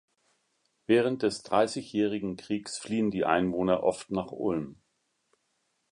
[0.87, 4.81] Während des Dreißigjährigen Kriegs fliehen die Einwohner oft nach Ulm.